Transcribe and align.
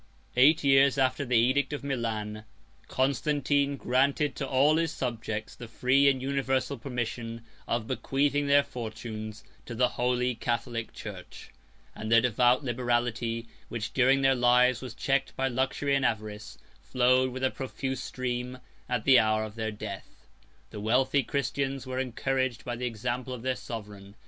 Eight 0.35 0.63
years 0.63 0.97
after 0.97 1.23
the 1.25 1.37
edict 1.37 1.73
of 1.73 1.83
Milan, 1.83 2.43
Constantine 2.87 3.77
granted 3.77 4.35
to 4.37 4.47
all 4.47 4.77
his 4.77 4.91
subjects 4.91 5.53
the 5.53 5.67
free 5.67 6.09
and 6.09 6.19
universal 6.23 6.75
permission 6.75 7.43
of 7.67 7.85
bequeathing 7.85 8.47
their 8.47 8.63
fortunes 8.63 9.43
to 9.67 9.75
the 9.75 9.89
holy 9.89 10.33
Catholic 10.33 10.91
church; 10.91 11.51
102 11.93 12.01
and 12.01 12.11
their 12.11 12.21
devout 12.21 12.63
liberality, 12.63 13.45
which 13.69 13.93
during 13.93 14.23
their 14.23 14.33
lives 14.33 14.81
was 14.81 14.95
checked 14.95 15.35
by 15.35 15.47
luxury 15.47 15.93
or 15.95 16.03
avarice, 16.03 16.57
flowed 16.81 17.29
with 17.29 17.43
a 17.43 17.51
profuse 17.51 18.01
stream 18.01 18.57
at 18.89 19.03
the 19.03 19.19
hour 19.19 19.43
of 19.43 19.53
their 19.53 19.71
death. 19.71 20.25
The 20.71 20.79
wealthy 20.81 21.21
Christians 21.21 21.85
were 21.85 21.99
encouraged 21.99 22.65
by 22.65 22.75
the 22.75 22.87
example 22.87 23.33
of 23.35 23.43
their 23.43 23.55
sovereign. 23.55 24.15